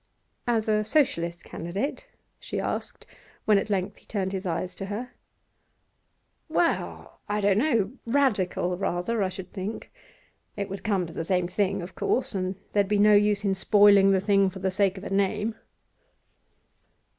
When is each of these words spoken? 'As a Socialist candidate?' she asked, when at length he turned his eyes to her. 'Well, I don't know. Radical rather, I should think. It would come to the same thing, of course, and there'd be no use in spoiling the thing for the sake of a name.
'As 0.47 0.67
a 0.67 0.83
Socialist 0.83 1.43
candidate?' 1.43 2.07
she 2.39 2.59
asked, 2.59 3.05
when 3.45 3.59
at 3.59 3.69
length 3.69 3.97
he 3.97 4.05
turned 4.07 4.31
his 4.31 4.47
eyes 4.47 4.73
to 4.73 4.87
her. 4.87 5.11
'Well, 6.49 7.19
I 7.29 7.39
don't 7.39 7.59
know. 7.59 7.91
Radical 8.07 8.75
rather, 8.77 9.21
I 9.21 9.29
should 9.29 9.53
think. 9.53 9.91
It 10.57 10.71
would 10.71 10.83
come 10.83 11.05
to 11.05 11.13
the 11.13 11.23
same 11.23 11.47
thing, 11.47 11.83
of 11.83 11.93
course, 11.93 12.33
and 12.33 12.55
there'd 12.73 12.87
be 12.87 12.97
no 12.97 13.13
use 13.13 13.45
in 13.45 13.53
spoiling 13.53 14.09
the 14.09 14.19
thing 14.19 14.49
for 14.49 14.57
the 14.57 14.71
sake 14.71 14.97
of 14.97 15.03
a 15.03 15.11
name. 15.11 15.53